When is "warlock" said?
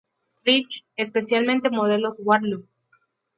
2.17-2.65